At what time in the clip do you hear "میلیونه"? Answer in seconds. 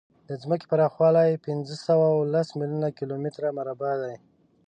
2.59-2.89